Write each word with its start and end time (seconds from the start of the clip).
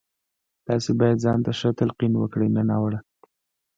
تاسې 0.67 0.89
بايد 0.99 1.17
ځان 1.25 1.39
ته 1.45 1.51
ښه 1.59 1.69
تلقين 1.79 2.13
وکړئ 2.17 2.49
نه 2.55 2.61
ناوړه. 2.69 2.99